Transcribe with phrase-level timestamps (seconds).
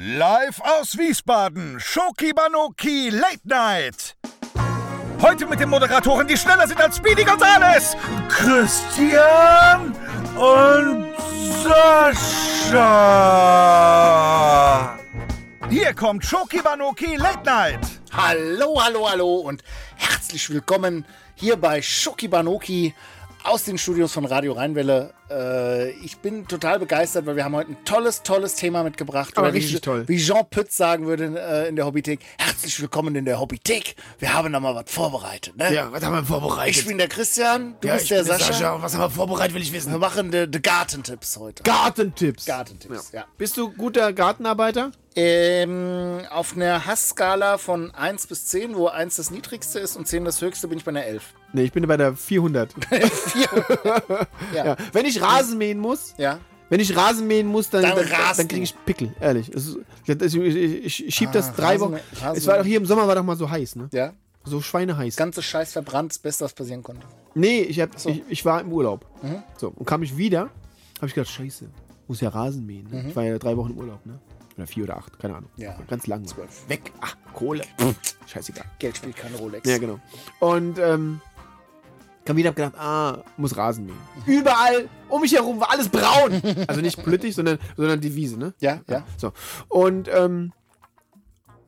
[0.00, 4.14] Live aus Wiesbaden, Schoki Banoki Late Night.
[5.20, 7.96] Heute mit den Moderatoren, die schneller sind als Speedy Gonzales.
[8.28, 9.92] Christian
[10.36, 11.16] und
[11.64, 12.76] Sascha.
[15.68, 17.80] Hier kommt Schoki Banoki Late Night.
[18.12, 19.64] Hallo, hallo, hallo und
[19.96, 22.94] herzlich willkommen hier bei Schoki Banoki
[23.42, 25.17] aus den Studios von Radio Rheinwelle.
[25.30, 29.36] Äh, ich bin total begeistert, weil wir haben heute ein tolles, tolles Thema mitgebracht.
[29.36, 30.04] Aber Oder wie, richtig toll.
[30.06, 32.20] Wie Jean Pütz sagen würde äh, in der Hobbythek.
[32.38, 33.96] Herzlich willkommen in der Hobbythek.
[34.18, 35.56] Wir haben da mal was vorbereitet.
[35.56, 35.74] Ne?
[35.74, 36.76] Ja, was haben wir vorbereitet?
[36.76, 38.72] Ich bin der Christian, du ja, bist der Sascha.
[38.74, 39.98] Und was haben wir vorbereitet, will ich Wir wissen.
[39.98, 41.62] machen die, die Gartentipps heute.
[41.62, 42.46] Gartentipps.
[42.46, 43.24] Gartentipps, ja.
[43.36, 44.92] Bist du guter Gartenarbeiter?
[45.20, 50.24] Ähm, auf einer Hassskala von 1 bis 10, wo 1 das niedrigste ist und 10
[50.24, 51.34] das höchste, bin ich bei einer 11.
[51.52, 52.72] Nee, ich bin bei der 400.
[54.54, 54.64] Ja.
[54.64, 54.76] ja.
[54.92, 56.38] Wenn ich Rasen mähen muss, Ja.
[56.68, 59.50] wenn ich Rasen mähen muss, dann, Dann dann, dann kriege ich Pickel, ehrlich.
[59.52, 59.76] Ist,
[60.06, 61.98] ich, ich, ich, ich schieb das Ah, drei Rasen- Wochen.
[62.36, 63.88] Es war doch hier im Sommer war doch mal so heiß, ne?
[63.92, 64.12] Ja.
[64.44, 65.16] So schweineheiß.
[65.16, 67.06] Ganze Scheiß verbrannt, das Beste, was passieren konnte.
[67.34, 69.04] Nee, ich, hab, ich, ich war im Urlaub.
[69.58, 70.48] So, und kam ich wieder,
[70.98, 71.66] habe ich gedacht, scheiße,
[72.06, 72.88] muss ja Rasen mähen.
[72.90, 73.06] Ne?
[73.08, 74.18] Ich war ja drei Wochen im Urlaub, ne?
[74.56, 75.50] Oder vier oder acht, keine Ahnung.
[75.56, 75.76] Ja.
[75.88, 76.26] Ganz lang.
[76.26, 76.68] Zwölf.
[76.68, 76.92] Weg.
[77.00, 77.62] Ach, Kohle.
[78.26, 78.64] Scheißegal.
[78.80, 79.68] Geld spielt keine Rolex.
[79.68, 80.00] Ja, genau.
[80.40, 81.20] Und ähm,
[82.28, 83.96] kam wieder, hab gedacht, ah, muss Rasen mähen.
[84.26, 86.42] Überall um mich herum war alles braun.
[86.66, 88.52] Also nicht politisch, sondern, sondern die Wiese, ne?
[88.60, 89.04] Ja, ja.
[89.16, 89.32] So.
[89.68, 90.52] Und ähm,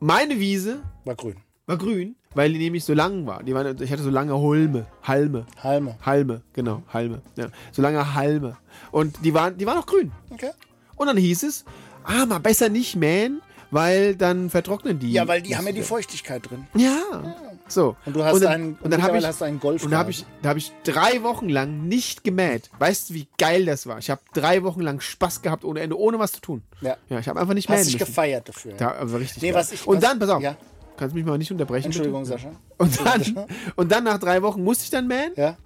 [0.00, 1.36] meine Wiese War grün.
[1.66, 3.42] war grün, weil die nämlich so lang war.
[3.42, 5.46] Die waren, ich hatte so lange Holme, Halme.
[5.62, 5.96] Halme.
[6.04, 7.22] Halme, genau, Halme.
[7.36, 7.48] Ja.
[7.72, 8.58] So lange Halme.
[8.90, 10.12] Und die waren, die waren auch grün.
[10.28, 10.50] Okay.
[10.96, 11.64] Und dann hieß es,
[12.04, 15.12] ah, mal besser nicht mähen, weil dann vertrocknen die.
[15.12, 16.66] Ja, weil die haben ja die Feuchtigkeit drin.
[16.74, 17.49] Ja.
[17.70, 17.96] So.
[18.04, 20.10] Und du hast dann, einen- und dann habe ich, hast einen Golf Und da habe
[20.10, 22.68] ich, da habe ich drei Wochen lang nicht gemäht.
[22.78, 23.98] Weißt du, wie geil das war?
[23.98, 26.62] Ich habe drei Wochen lang Spaß gehabt ohne Ende, ohne was zu tun.
[26.80, 26.96] Ja.
[27.08, 28.72] Ja, ich habe einfach nicht mähen Hast dich gefeiert dafür.
[28.74, 29.42] Da war richtig.
[29.42, 30.56] Nee, was ich- und was- dann, pass auf, ja.
[30.96, 31.86] kannst mich mal nicht unterbrechen.
[31.86, 32.32] Entschuldigung, bitte?
[32.34, 32.50] Sascha.
[32.78, 35.32] Und dann, und dann nach drei Wochen musste ich dann mähen.
[35.36, 35.56] Ja.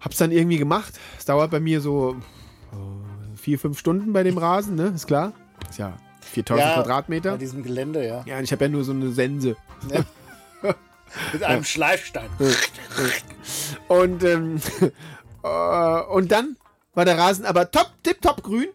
[0.00, 0.92] Hab's dann irgendwie gemacht.
[1.18, 2.16] Es dauert bei mir so
[2.72, 4.92] äh, vier, fünf Stunden bei dem Rasen, ne?
[4.94, 5.32] Ist klar.
[5.70, 7.30] Ist ja 4000 ja, Quadratmeter.
[7.32, 8.22] Bei diesem Gelände, ja.
[8.26, 9.56] Ja, und ich habe ja nur so eine Sense.
[11.32, 12.28] Mit einem Schleifstein.
[13.88, 14.60] Und, ähm,
[15.42, 16.56] äh, und dann
[16.94, 18.68] war der Rasen aber top, tip, top grün.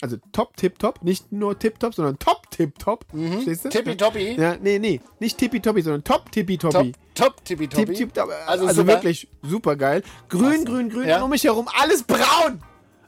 [0.00, 1.02] Also top, tip, top.
[1.04, 3.04] Nicht nur tip, top, sondern top, tip, top.
[3.12, 3.68] Verstehst du?
[3.68, 4.32] Tippitoppi.
[4.32, 5.00] Ja, nee, nee.
[5.20, 6.92] Nicht tippitoppi, sondern top, tippitoppi.
[7.14, 7.84] Top, top, tippitoppi.
[7.86, 8.28] Tipp, tipp, top.
[8.46, 8.94] Also Also, super.
[8.94, 10.02] wirklich super geil.
[10.28, 11.06] Grün, grün, grün.
[11.06, 11.18] Ja.
[11.18, 12.60] Und um mich herum alles braun.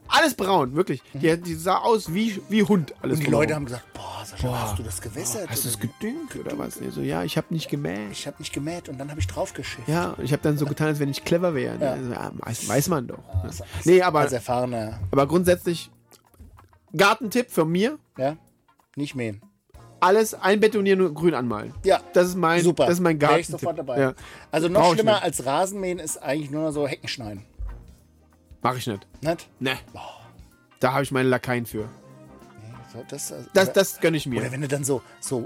[0.07, 1.01] Alles braun, wirklich.
[1.13, 2.93] Die, die sah aus wie, wie Hund.
[3.01, 3.41] Alles Und die drumherum.
[3.43, 5.49] Leute haben gesagt, boah, Sascha, hast du das gewässert?
[5.49, 5.87] Hast du es wie?
[5.87, 6.79] gedüngt oder was?
[6.79, 8.11] Nee, so, ja, ich habe nicht gemäht.
[8.11, 9.87] ich habe nicht gemäht und dann habe ich draufgeschifft.
[9.87, 11.77] Ja, und ich habe dann so getan, als wenn ich clever wäre.
[11.77, 11.89] Ne?
[11.89, 12.31] Also, ja,
[12.67, 13.17] weiß, man doch.
[13.17, 13.41] ne?
[13.43, 15.89] Als- nee, aber, Als erfahrener, aber grundsätzlich,
[16.95, 18.37] Gartentipp von mir, ja,
[18.95, 19.41] nicht mähen.
[19.99, 21.73] alles einbetonieren und grün anmalen.
[21.83, 22.85] Ja, Das ist mein, super.
[22.85, 23.59] Das ist mein Wär ich Gartentipp.
[23.59, 23.99] sofort dabei.
[23.99, 24.13] Ja.
[24.51, 27.43] Also noch Brauch ich schlimmer als Rasenmähen ist eigentlich nur so Hecken schneiden.
[28.65, 29.05] Mach ich nicht.
[29.21, 29.47] Nicht?
[29.59, 29.77] Ne.
[30.79, 31.87] Da habe ich meine Lakaien für.
[33.09, 34.41] Das, äh, Das, das gönne ich mir.
[34.41, 35.45] oder wenn du dann so, so,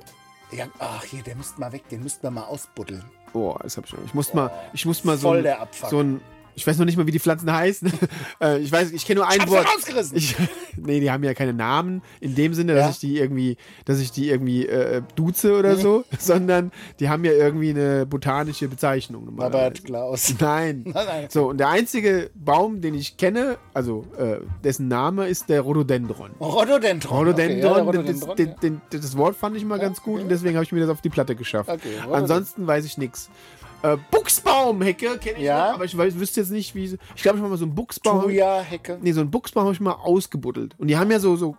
[0.53, 3.03] ja, ach hier, der müsste mal weg, den müssten wir mal ausbuddeln.
[3.33, 4.05] Boah, das hab ich schon.
[4.05, 6.21] Ich muss mal, ich muss mal so Voll ein, so ein,
[6.55, 7.91] ich weiß noch nicht mal, wie die Pflanzen heißen.
[8.41, 9.65] Äh, ich weiß, ich kenne nur ein hab's Wort.
[9.67, 10.15] rausgerissen.
[10.15, 10.33] Ich,
[10.77, 12.89] nee, die haben ja keine Namen in dem Sinne, dass Ja.
[12.91, 15.81] ich die irgendwie, dass ich die irgendwie äh, duze oder Mhm.
[15.81, 16.71] so, sondern
[17.01, 19.27] die haben ja irgendwie eine botanische Bezeichnung.
[19.37, 19.83] Robert.
[19.83, 20.33] Klaus.
[20.39, 20.83] Nein.
[20.85, 21.27] Nein, nein.
[21.29, 26.31] So, und der einzige Baum, den ich kenne, also äh, dessen Name ist der Rhododendron.
[26.39, 27.17] Rhododendron.
[27.17, 28.99] Rhododendron, Okay, ja, das, Rhododendron, den, ja.
[28.99, 31.09] das Wort fand ich mal ganz gut und deswegen habe ich mir das auf die
[31.09, 31.69] Platte geschafft.
[31.69, 31.95] Okay.
[32.11, 33.29] Ansonsten weiß ich nichts.
[33.81, 35.67] Äh, Buchsbaumhecke kenne ich Ja.
[35.69, 36.83] noch, aber ich weiß, wüsste jetzt nicht, wie.
[36.83, 38.23] Ich glaube, ich habe mal so einen Buchsbaum.
[38.23, 38.99] Thuja-Hecke.
[39.01, 40.75] Nee, so einen Buchsbaum habe ich mal ausgebuddelt.
[40.77, 41.55] Und die haben ja so, so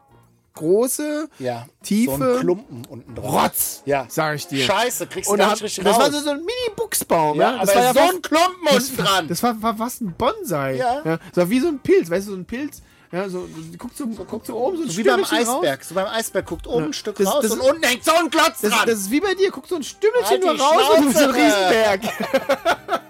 [0.54, 1.66] große Ja.
[1.82, 3.44] Tiefe- So ein Klumpen unten drauf.
[3.44, 4.04] Rotz, Ja.
[4.08, 4.64] sag ich dir.
[4.64, 6.02] Scheiße, kriegst du Und gar nicht richtig das raus.
[6.02, 7.38] war so, so ein Mini-Buchsbaum.
[7.40, 9.28] ja, Ja, das aber war ja so ein Klumpen unten dran.
[9.28, 10.76] Das war, war fast ein Bonsai.
[10.76, 11.02] Ja.
[11.02, 12.82] Das war wie so ein Pilz, weißt du, so ein Pilz.
[13.12, 15.56] Ja, so, guckt so, guckt so oben so ein so wie beim Stümmelchen raus.
[15.62, 15.84] Eisberg.
[15.84, 18.30] So beim Eisberg guckt oben ein Stück Das- raus das- und unten hängt so ein
[18.30, 18.86] Klotz Das, dran.
[18.86, 21.34] das ist wie bei dir, guckt so ein Stümmelchen Halt nur raus und so ein
[21.34, 21.36] Schnauze.
[21.36, 22.00] Riesenberg.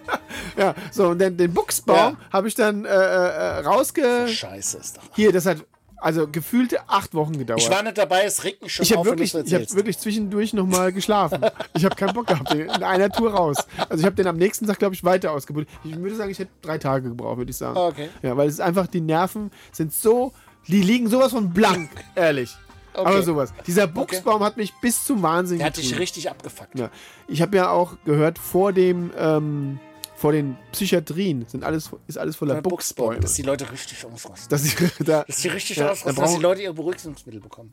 [0.57, 2.17] ja, so, und dann den Buchsbaum Ja.
[2.33, 4.27] habe ich dann äh, äh, rausge...
[4.29, 5.03] Scheiße ist doch.
[5.15, 5.59] Hier, das hat
[6.01, 7.61] also gefühlte acht Wochen gedauert.
[7.61, 9.53] Ich war nicht dabei, es regt mich schon Ich habe auf, wenn wirklich, du's ich
[9.55, 9.77] hab erzählst.
[9.77, 11.41] wirklich zwischendurch nochmal geschlafen.
[11.75, 13.57] ich habe keinen Bock gehabt, in einer Tour raus.
[13.89, 15.69] Also ich habe den am nächsten Tag, glaube ich, weiter ausgebuddelt.
[15.85, 17.77] Ich würde sagen, ich hätte drei Tage gebraucht, würde ich sagen.
[17.77, 18.09] Okay.
[18.23, 20.33] Ja, weil es ist einfach, die Nerven sind so,
[20.69, 22.57] die liegen sowas von blank, ehrlich.
[22.93, 23.53] Aber sowas.
[23.67, 26.77] Dieser Buchsbaum hat mich bis zum Wahnsinn Der hat dich richtig abgefuckt.
[26.79, 26.91] Ja.
[27.29, 29.79] Ich habe ja auch gehört, vor dem, ähm,
[30.21, 32.71] vor den Psychiatrien sind alles, ist alles voller Buchsbaum,
[33.07, 33.21] Buchsbäume.
[33.21, 34.51] dass die Leute richtig ausrasten.
[34.51, 37.73] Dass ich, da, Dass die richtig Ja, ausrasten, da dass die Leute ihre Beruhigungsmittel bekommen.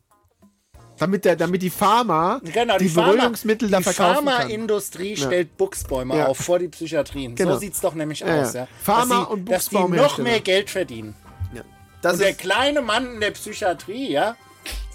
[0.98, 4.36] Damit, der, damit die Pharma Genau, die, Pharma- Beruhigungsmittel da die verkaufen kann.
[4.38, 6.28] Pharmaindustrie stellt Buchsbäume Ja.
[6.28, 7.36] auf vor die Psychiatrien.
[7.36, 7.54] Genau.
[7.54, 8.54] So sieht's doch nämlich Ja, aus.
[8.54, 8.62] ja.
[8.62, 8.68] Ja.
[8.84, 11.16] Pharma- dass die, und Dass die noch mehr Geld verdienen.
[11.54, 12.12] Ja.
[12.12, 14.36] Und der kleine Mann in der Psychiatrie, ja,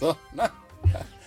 [0.01, 0.51] so, na,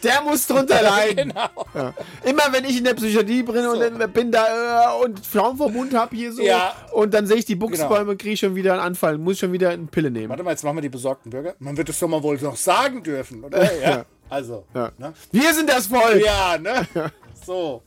[0.05, 1.29] der muss drunter leiden.
[1.29, 1.49] genau.
[1.73, 1.93] Ja.
[2.23, 6.15] Immer wenn ich in der Psychiatrie bin und dann bin da äh, und Frauenverbund habe
[6.15, 6.73] hier so Ja.
[6.93, 9.71] und dann sehe ich die Buchsbäume und kriege schon wieder einen Anfall, muss schon wieder
[9.71, 10.29] eine Pille nehmen.
[10.29, 11.55] Warte mal, jetzt machen wir die besorgten Bürger.
[11.59, 13.63] Man wird es doch mal wohl noch sagen dürfen, oder?
[13.81, 13.89] Ja.
[13.89, 14.05] Ja.
[14.29, 14.91] Also, Ja.
[14.97, 15.13] ne?
[15.31, 16.23] Wir sind das Volk.
[16.23, 16.87] Ja, ne?
[17.45, 17.83] So.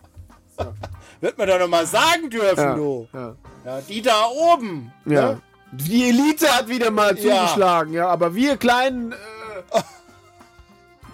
[0.57, 0.65] so.
[1.21, 3.09] Wird man doch noch mal sagen dürfen, du.
[3.13, 3.35] Ja.
[3.89, 4.93] Die da oben.
[5.05, 5.33] Ja.
[5.33, 5.41] Ne?
[5.73, 9.17] Die Elite hat wieder mal zugeschlagen, ja, aber wir kleinen äh,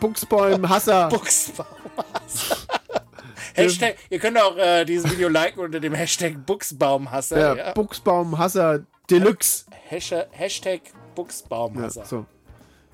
[0.09, 1.09] Buchsbäume, Hasser.
[1.11, 1.67] Buchsbaum.
[3.55, 7.39] Hashtag, ihr könnt auch äh, dieses Video liken unter dem Hashtag Buchsbaumhasser.
[7.39, 7.73] ja, Ja.
[7.73, 8.81] Buchsbaum, Hasser,
[9.11, 9.65] Deluxe.
[9.89, 12.05] Hashtag, Hashtag Ja, Buchsbaumhasser.
[12.05, 12.27] so.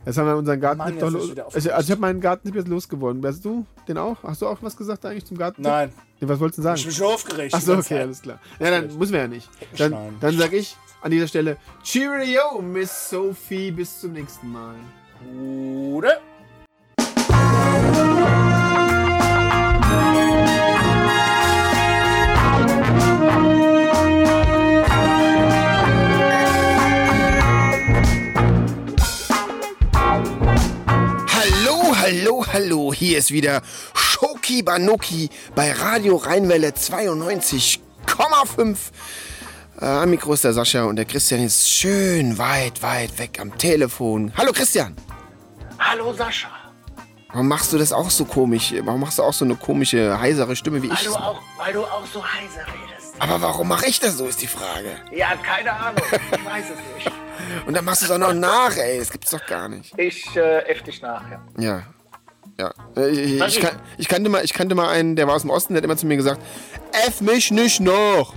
[0.06, 1.36] Jetzt haben wir unseren Garten Mann, doch los.
[1.36, 3.22] Also, also ich habe meinen Garten jetzt losgeworden.
[3.24, 4.22] Wärst du den auch?
[4.22, 5.62] Hast du auch was gesagt eigentlich zum Garten?
[5.62, 6.82] Nein, Nee, was wolltest du ich sagen?
[6.82, 7.54] bin schon aufgeregt.
[7.54, 8.00] Achso, okay, Zeit.
[8.02, 8.38] alles klar.
[8.60, 9.48] Ja, dann müssen wir ja nicht.
[9.76, 10.16] Dann, Schneiden.
[10.20, 14.76] dann sag ich an dieser Stelle Cheerio, Miss Sophie, bis zum nächsten Mal.
[15.92, 16.18] Oder?
[33.10, 33.62] Hier ist wieder
[33.92, 37.80] Schoki Banoki bei Radio Rheinwelle 92,5.
[39.80, 43.58] Äh, am Mikro ist der Sascha und der Christian ist schön weit, weit weg am
[43.58, 44.32] Telefon.
[44.36, 44.94] Hallo Christian.
[45.80, 46.50] Hallo Sascha.
[47.32, 48.72] Warum machst du das auch so komisch?
[48.84, 50.92] Warum machst du auch so eine komische, heisere Stimme wie ich?
[50.92, 53.14] Weil du auch, weil du auch so heiser redest.
[53.18, 54.94] Aber warum mache ich das so, ist die Frage.
[55.10, 56.04] Ja, keine Ahnung.
[56.12, 57.10] Ich weiß es nicht.
[57.66, 59.00] Und dann machst du es auch noch nach, ey.
[59.00, 59.98] Das gibt's doch gar nicht.
[59.98, 61.42] Ich äh, F dich nach, ja.
[61.58, 61.82] Ja.
[62.60, 62.74] Ja.
[62.94, 63.66] Äh, Ich, ich,
[63.96, 65.96] ich, kannte mal, ich kannte mal einen, der war aus dem Osten, der hat immer
[65.96, 66.42] zu mir gesagt,
[67.06, 68.34] F mich nicht noch.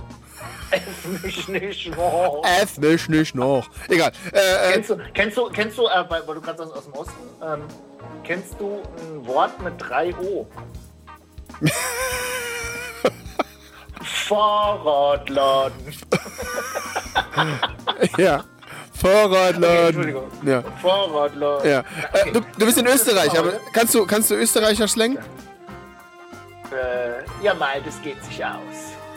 [1.22, 1.92] Mich nicht.
[1.96, 2.42] Oh.
[2.62, 3.68] F mich nicht noch.
[3.88, 4.12] Egal.
[4.32, 6.84] Äh, äh, Kennst du, kennst du, kennst du, äh, weil weil du gerade sagst, aus
[6.84, 7.12] dem Osten,
[7.42, 7.60] ähm,
[8.24, 10.46] kennst du ein Wort mit drei O?
[14.02, 15.94] Fahrradladen.
[18.18, 18.44] ja.
[19.08, 19.86] Fahrradladen.
[19.86, 20.24] Entschuldigung.
[20.44, 20.62] Ja.
[20.80, 21.70] Fahrradladen.
[21.70, 21.80] Ja.
[22.12, 25.18] Äh, du, du bist in Österreich, aber kannst du, kannst du Österreicher Slang?
[26.72, 28.52] Äh, ja, mal, das geht sich aus.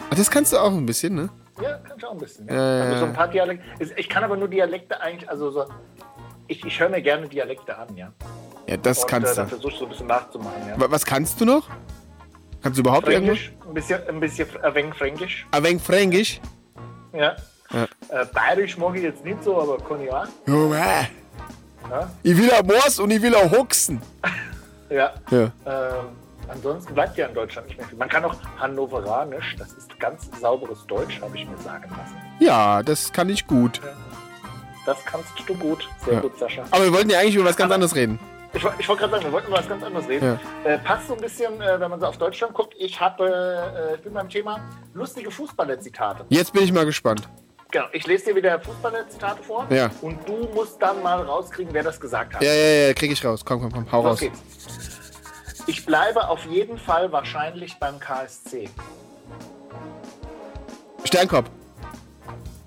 [0.09, 1.29] Ah, Das kannst du auch ein bisschen, ne?
[1.61, 2.47] Ja, kann ich auch ein bisschen.
[2.47, 2.53] Ja.
[2.77, 3.63] Ja, also so ein paar Dialekte.
[3.95, 5.65] Ich kann aber nur Dialekte eigentlich, also so.
[6.47, 8.11] Ich, ich höre mir gerne Dialekte an, ja.
[8.67, 9.47] Ja, das Und, kannst äh, du.
[9.47, 10.79] versuche ich so ein bisschen nachzumachen, ja.
[10.79, 11.67] Wa- Was kannst du noch?
[12.61, 13.37] Kannst du überhaupt irgendwas?
[13.37, 15.47] Fränkisch, ein bisschen, ein bisschen ein wenig Fränkisch.
[15.51, 16.41] Ein wenig Fränkisch?
[17.13, 17.35] Ja.
[18.11, 18.21] Ja.
[18.21, 20.25] Äh, Bayerisch mag ich jetzt nicht so, aber kann ich auch.
[20.45, 21.07] Ja, äh.
[21.89, 22.09] Ja.
[22.23, 24.01] Ich will auch Moors und ich will auch Huxen.
[24.89, 25.11] Ja.
[25.31, 25.51] Ja.
[25.65, 26.05] Ähm,
[26.47, 27.97] ansonsten bleibt ja in Deutschland nicht mehr viel.
[27.97, 32.15] Man kann auch Hannoveranisch, das ist ganz sauberes Deutsch, habe ich mir sagen lassen.
[32.39, 33.81] Ja, das kann ich gut.
[34.85, 35.89] Das kannst du gut.
[36.05, 36.19] Sehr Ja.
[36.21, 36.63] gut, Sascha.
[36.71, 38.17] Aber wir wollten ja eigentlich über was ganz anderes reden.
[38.53, 40.39] Ich, ich wollte gerade sagen, wir wollten über was ganz anderes reden.
[40.63, 42.73] Äh, passt so ein bisschen, äh, wenn man so auf Deutschland guckt.
[42.79, 44.61] Ich habe, äh, ich bin beim Thema
[44.93, 46.23] lustige Fußballer-Zitate.
[46.29, 47.27] Jetzt bin ich mal gespannt.
[47.69, 49.67] Genau, ich lese dir wieder Fußballer-Zitate vor.
[49.69, 49.89] Ja.
[50.01, 52.41] Und du musst dann mal rauskriegen, wer das gesagt hat.
[52.41, 53.43] Ja, ja, ja, krieg ich raus.
[53.43, 54.19] Komm, komm, komm, hau Los raus.
[54.21, 54.39] geht's.
[55.67, 58.69] Ich bleibe auf jeden Fall wahrscheinlich beim KSC.
[61.03, 61.49] Steinkopf.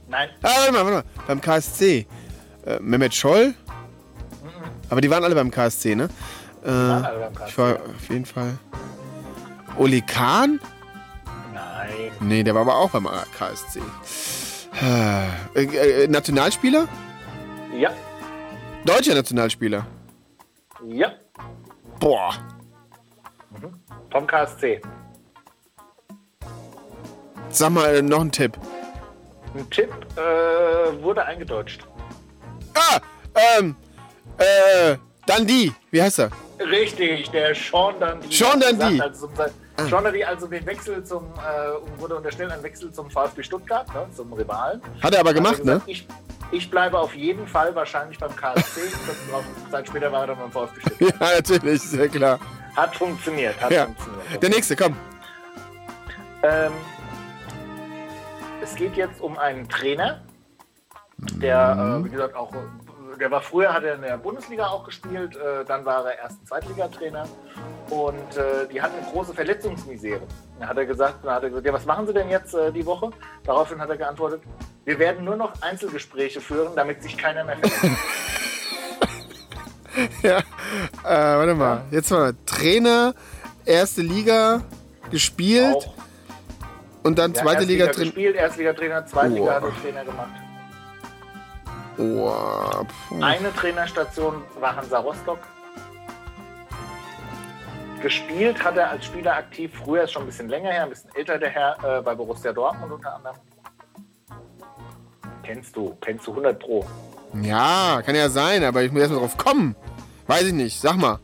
[0.09, 1.05] Nein, Ah, warte mal, warte mal.
[1.27, 2.07] Beim KSC.
[2.67, 3.55] Äh, Mehmet Scholl.
[4.91, 6.09] Aber die waren alle beim KSC, ne?
[6.63, 8.59] Äh, waren alle beim KSC, ich war auf jeden Fall.
[9.79, 10.61] Oli Kahn?
[11.55, 13.09] nein, Nee, der war aber auch beim
[13.39, 13.81] KSC.
[14.83, 16.89] Äh, äh, Nationalspieler?
[17.79, 17.91] ja,
[18.85, 19.87] Deutscher Nationalspieler.
[20.89, 21.13] ja,
[21.99, 22.33] Boah.
[24.11, 24.81] vom KSC.
[27.51, 28.57] Sag mal äh, noch ein Tipp.
[29.55, 31.83] Ein Tipp äh, wurde eingedeutscht.
[32.75, 33.01] Ah,
[33.59, 33.75] ähm,
[34.39, 34.97] äh,
[35.27, 35.73] Dundee.
[35.91, 36.31] Wie heißt er?
[36.61, 38.29] Richtig, der Sean Dundee.
[38.35, 38.93] Sean Dundee.
[38.93, 39.29] gesagt, Also
[39.89, 44.07] Sean Dundee also den Wechsel zum, äh, wurde unterstellt, ein Wechsel zum VfB Stuttgart, ne,
[44.15, 44.81] zum Rivalen.
[45.03, 45.73] Hat er aber gemacht, er ne?
[45.73, 46.07] gesagt, Ich,
[46.53, 48.81] ich bleibe auf jeden Fall wahrscheinlich beim KSC.
[49.71, 51.15] Zeit später war er dann beim VfB Stuttgart.
[51.21, 52.39] Ja, natürlich, sehr klar.
[52.77, 53.85] Hat funktioniert, hat Ja.
[53.87, 54.43] funktioniert.
[54.43, 54.97] Der nächste, komm.
[56.43, 56.73] Ähm,
[58.63, 60.21] es geht jetzt um einen Trainer,
[61.19, 62.53] der, äh, wie gesagt, auch,
[63.21, 66.47] der war früher, hat er in der Bundesliga auch gespielt, äh, dann war er erst
[66.49, 67.29] Zweitligatrainer
[67.91, 70.23] und äh, die hatten eine große Verletzungsmisere.
[70.59, 72.73] Dann hat er gesagt, dann hat er gesagt, ja, was machen Sie denn jetzt äh,
[72.73, 73.11] die Woche?
[73.45, 74.43] Daraufhin hat er geantwortet,
[74.85, 77.85] wir werden nur noch Einzelgespräche führen, damit sich keiner mehr verletzt.
[80.23, 80.39] ja.
[80.39, 80.43] Äh,
[81.05, 81.83] warte mal.
[81.91, 83.15] Jetzt mal Trainer,
[83.67, 84.63] erste Liga
[85.11, 85.95] gespielt Auch.
[87.03, 88.05] und dann Ja, zweite Liga Erstliga drin.
[88.15, 89.55] gespielt, Erstliga-Trainer, Zweitliga Boah.
[89.55, 90.31] hat er Trainer gemacht.
[92.01, 92.33] Oh.
[93.21, 95.39] Eine Trainerstation war Hansa Rostock.
[98.01, 101.15] Gespielt hat er als Spieler aktiv, früher ist schon ein bisschen länger her, ein bisschen
[101.15, 103.37] älter der Herr, äh, bei Borussia Dortmund unter anderem.
[105.43, 106.87] Kennst du, kennst du 100 Pro.
[107.43, 109.77] Ja, kann ja sein, aber ich muss erst mal drauf kommen.
[110.27, 111.19] Weiß ich nicht, sag mal.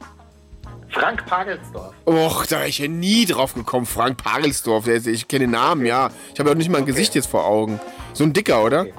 [0.90, 1.95] Frank Pagelsdorf.
[2.06, 3.87] Och, da wäre ich ja nie drauf gekommen.
[3.87, 6.11] Frank Pagelsdorf, ich kenne den Namen, ja.
[6.35, 6.92] Ich habe auch nicht mal ein Okay.
[6.92, 7.80] Gesicht jetzt vor Augen.
[8.12, 8.83] So ein dicker, oder?
[8.83, 8.95] Okay.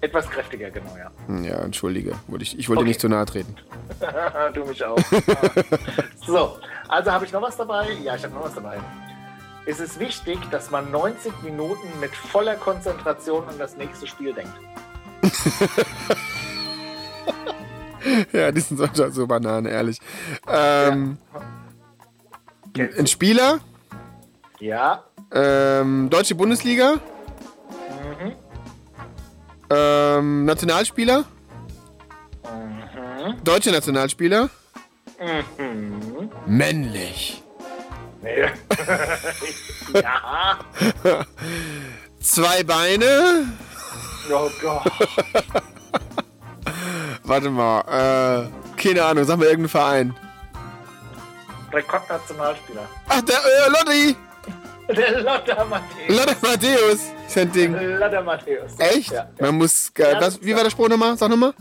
[0.00, 1.10] Etwas kräftiger, genau, ja.
[1.42, 2.12] Ja, entschuldige.
[2.38, 2.88] Ich, ich wollte Okay.
[2.88, 3.56] nicht zu nahe treten.
[4.54, 4.98] du mich auch.
[6.26, 6.56] so,
[6.88, 7.90] also habe ich noch was dabei?
[8.04, 8.78] Ja, ich habe noch was dabei.
[9.66, 14.52] Es ist wichtig, dass man 90 Minuten mit voller Konzentration an das nächste Spiel denkt.
[18.32, 19.98] Ja, die sind so, so Bananen, ehrlich.
[20.46, 21.18] Ähm,
[22.72, 23.06] Kennst ein?
[23.06, 23.58] Spieler,
[24.60, 26.94] Ja, ähm, Deutsche Bundesliga.
[29.70, 31.24] Ähm, Nationalspieler,
[32.44, 33.44] Mhm.
[33.44, 34.48] deutsche Nationalspieler,
[35.58, 36.30] Mhm.
[36.46, 37.42] männlich.
[38.22, 38.46] Nee.
[39.94, 40.58] ja.
[42.20, 43.46] Zwei Beine,
[44.30, 44.82] Oh Gott.
[47.22, 47.80] warte mal,
[48.76, 50.14] äh, keine Ahnung, sag mal irgendeinen Verein.
[51.72, 52.88] Rekordnationalspieler.
[53.08, 54.16] Ach, der äh, Lotti,
[54.88, 56.08] Der Lothar Matthäus.
[56.08, 56.98] Lotti Matthäus,
[57.28, 57.74] ist ein Ding.
[57.98, 58.72] Lothar Matthäus.
[58.78, 59.12] Echt?
[59.12, 59.28] Ja.
[59.38, 61.16] Man muss, Ja, was, wie war der Spruch nochmal?
[61.16, 61.54] Sag nochmal.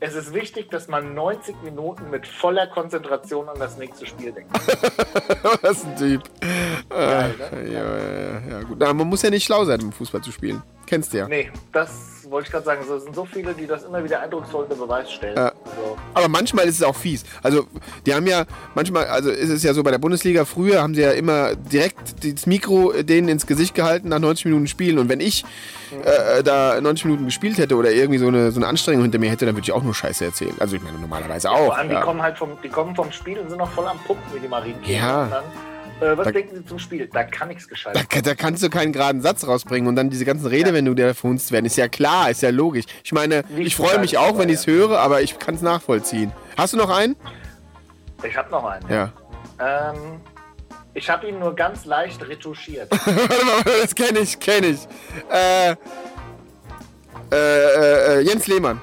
[0.00, 4.50] Es ist wichtig, dass man 90 Minuten mit voller Konzentration an das nächste Spiel denkt.
[5.62, 6.22] Was ein Typ.
[6.90, 7.72] Geil, ne?
[7.72, 8.76] ja, ja, ja, ja, gut.
[8.80, 10.62] Na, man muss ja nicht schlau sein, um Fußball zu spielen.
[10.86, 11.28] Kennst du ja.
[11.28, 12.82] Nee, das wollte ich gerade sagen.
[12.82, 15.36] Es sind so viele, die das immer wieder eindrucksvoll unter Beweis stellen.
[15.36, 15.46] Ja.
[15.46, 17.24] Also, Aber manchmal ist es auch fies.
[17.42, 17.66] Also,
[18.06, 21.02] die haben ja, manchmal, also ist es ja so bei der Bundesliga, früher haben sie
[21.02, 24.98] ja immer direkt das Mikro denen ins Gesicht gehalten nach 90 Minuten Spielen.
[24.98, 25.44] Und wenn ich
[26.02, 29.30] äh, da 90 Minuten gespielt hätte oder irgendwie so eine, so eine Anstrengung hinter mir
[29.30, 30.54] hätte, dann würde ich auch nur Scheiße erzählen.
[30.58, 31.66] Also, ich meine, normalerweise auch.
[31.66, 32.00] vor allem, die, ja.
[32.00, 34.48] kommen halt vom, die kommen vom Spiel und sind noch voll am Pumpen wie die
[34.48, 34.92] Marienkäfer.
[34.94, 35.42] Ja.
[36.00, 37.08] Äh, was Da- denken sie zum Spiel?
[37.12, 37.94] Da kann nichts gescheit.
[38.10, 41.14] Da, da kannst du keinen geraden Satz rausbringen und dann diese ganzen Redewendungen, die da
[41.14, 42.84] verhunzt werden, ist ja klar, ist ja logisch.
[43.04, 45.62] Ich meine, Nicht ich freue mich auch, wenn ich es höre, aber ich kann es
[45.62, 46.32] nachvollziehen.
[46.56, 47.16] Hast du noch einen?
[48.26, 48.88] Ich habe noch einen.
[48.90, 49.12] Ja.
[49.60, 50.20] Ähm,
[50.94, 52.90] ich habe ihn nur ganz leicht retuschiert.
[53.06, 54.80] Warte mal, das kenne ich, kenne ich.
[55.30, 55.76] Äh, äh,
[57.36, 58.80] äh, äh, Jens Lehmann.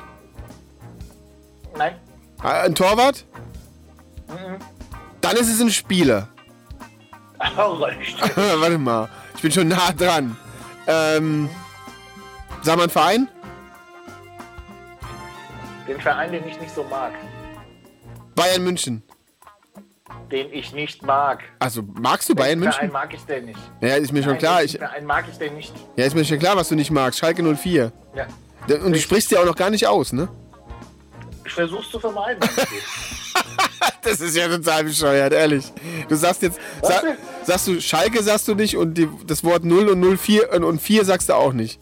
[1.78, 1.96] Nein,
[2.44, 3.26] Äh, Ein Torwart?
[5.22, 6.28] Dann ist es ein Spieler.
[7.58, 7.80] oh.
[8.60, 10.36] Warte mal, ich bin schon nah dran.
[10.88, 11.50] Ähm,
[12.62, 13.28] sag mal ein Verein?
[15.88, 17.14] Den Verein, den ich nicht so mag.
[18.36, 19.04] Bayern München.
[20.32, 21.40] Den ich nicht mag.
[21.60, 22.94] Also, magst du Bayern Den Verein München?
[22.94, 23.60] mag ich den nicht.
[23.82, 24.64] Ja, ist mir schon klar.
[24.64, 25.74] Ich, Verein mag ich den nicht.
[25.96, 27.20] ja, ist mir schon klar, was du nicht magst.
[27.20, 27.92] Schalke 04.
[28.16, 28.28] Ja.
[28.76, 30.30] Und du sprichst ja auch noch gar nicht aus, ne?
[31.46, 32.40] Ich versuch's zu vermeiden.
[34.04, 35.72] Das ist ja total bescheuert, ehrlich.
[36.10, 37.18] Du sagst jetzt, Was sa denn?
[37.44, 40.82] sagst du Schalke sagst du nicht und die, das Wort 0 und 04 und, und
[40.82, 41.80] 4 sagst du auch nicht.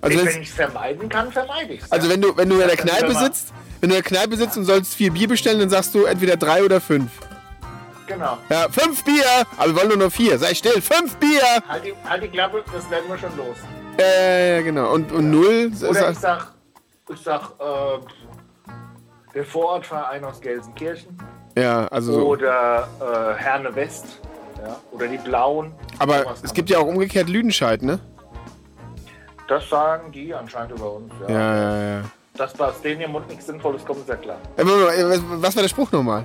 [0.00, 1.90] Also, wenn ich es vermeiden kann, vermeide ich es.
[1.92, 4.56] also wenn du wenn du in der Kneipe sitzt, wenn du in der Kneipe sitzt
[4.56, 7.10] und sollst vier Bier bestellen, dann sagst du entweder drei oder fünf.
[8.06, 8.38] Genau.
[8.48, 9.24] Ja, fünf Bier,
[9.56, 10.38] aber wir wollen nur noch vier.
[10.38, 11.42] Sei still, fünf Bier.
[11.68, 13.56] Halt die, halt die Klappe, das werden wir schon los.
[13.98, 14.92] Äh, genau.
[14.92, 15.72] Und, und null.
[15.80, 16.52] Oder sag- ich sag,
[17.12, 17.98] ich sag, äh,
[19.36, 21.16] der Vorortverein aus Gelsenkirchen.
[21.56, 22.26] ja, also so.
[22.26, 24.20] Oder äh, Herne West.
[24.58, 24.76] Ja.
[24.90, 25.72] Oder die Blauen.
[25.98, 28.00] Aber es gibt ja auch umgekehrt Lüdenscheid, ne?
[29.48, 31.12] Das sagen die anscheinend über uns.
[31.28, 31.30] Ja.
[31.34, 32.02] Ja, ja, ja.
[32.34, 34.38] Dass aus denen im Mund nichts Sinnvolles kommt, ist ja klar.
[34.56, 36.24] Äh, äh, was- war der Spruch nochmal?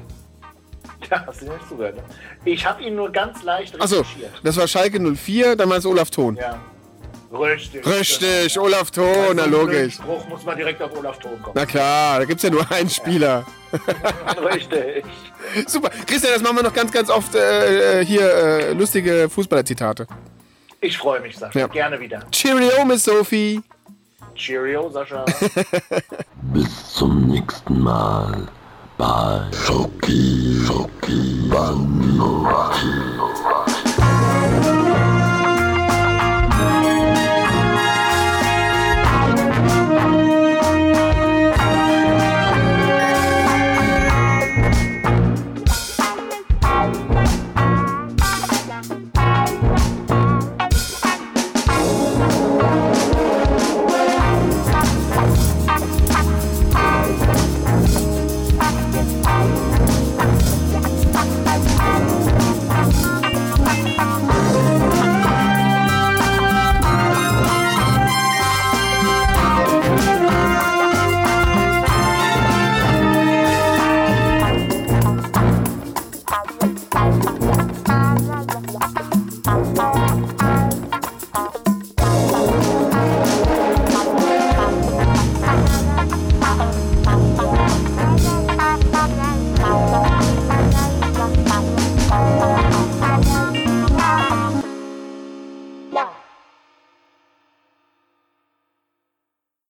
[1.10, 1.98] Ja, hast du nicht zugehört.
[1.98, 2.04] Ne?
[2.46, 4.32] Ich habe ihn nur ganz leicht Achso, recherchiert.
[4.44, 6.36] das war Schalke 04, dann war es Olaf Thon.
[6.38, 6.58] Ja.
[7.32, 7.86] Richtig.
[7.86, 9.34] Richtig, genau, Olaf Thon, ja.
[9.34, 9.96] na logisch.
[9.96, 11.54] Spruch muss man direkt auf Olaf Thon kommen.
[11.56, 13.46] Na klar, da gibt's ja nur einen Spieler.
[14.54, 15.06] Richtig.
[15.66, 15.90] Super.
[16.06, 20.08] Christian, das machen wir noch ganz, ganz oft äh, äh, hier äh, lustige Fußballer-Zitate.
[20.82, 21.60] Ich freue mich, Sascha.
[21.60, 21.68] Ja.
[21.68, 22.24] Gerne wieder.
[22.32, 23.62] Cheerio, Miss Sophie.
[24.36, 25.24] Cheerio, Sascha.
[26.54, 28.48] Bis zum nächsten Mal
[28.98, 32.88] bei Schoki Schoki Banotti.